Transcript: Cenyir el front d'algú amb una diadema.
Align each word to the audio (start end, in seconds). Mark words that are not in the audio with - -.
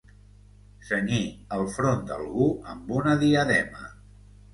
Cenyir 0.85 1.19
el 1.57 1.65
front 1.75 2.01
d'algú 2.07 2.47
amb 2.73 2.89
una 3.01 3.13
diadema. 3.25 3.85